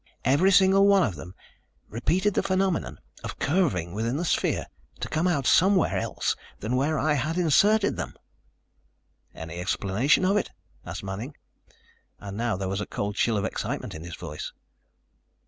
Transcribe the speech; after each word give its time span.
Every 0.25 0.49
single 0.49 0.87
one 0.87 1.03
of 1.03 1.13
them 1.13 1.35
repeated 1.87 2.33
the 2.33 2.41
phenomenon 2.41 2.99
of 3.23 3.37
curving 3.37 3.93
within 3.93 4.17
the 4.17 4.25
sphere 4.25 4.65
to 4.99 5.07
come 5.07 5.27
out 5.27 5.45
somewhere 5.45 5.95
else 5.95 6.35
than 6.59 6.75
where 6.75 6.97
I 6.97 7.13
had 7.13 7.37
inserted 7.37 7.97
them." 7.97 8.15
"Any 9.35 9.59
explanation 9.59 10.25
of 10.25 10.37
it?" 10.37 10.49
asked 10.87 11.03
Manning, 11.03 11.37
and 12.19 12.35
now 12.35 12.57
there 12.57 12.67
was 12.67 12.81
a 12.81 12.87
cold 12.87 13.13
chill 13.13 13.37
of 13.37 13.45
excitement 13.45 13.93
in 13.93 14.01
his 14.03 14.15
voice. 14.15 14.51